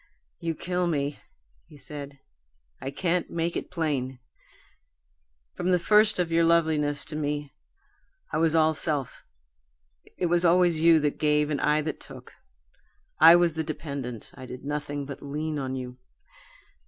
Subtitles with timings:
[0.39, 1.19] "You kill me!"
[1.67, 2.17] he said.
[2.81, 4.17] "I can't make it plain.
[5.55, 7.51] From the first of your loveliness to me,
[8.33, 9.23] I was all self.
[10.17, 12.33] It was always you that gave and I that took.
[13.19, 15.99] I was the dependent I did nothing but lean on you.